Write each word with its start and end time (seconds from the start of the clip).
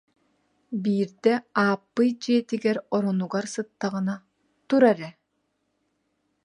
Биирдэ 0.81 1.33
Ааппый 1.63 2.09
дьиэтигэр 2.21 2.77
оронугар 2.95 3.45
сыттаҕына: 3.53 4.15
«Тур 4.67 4.83
эрэ» 4.91 5.09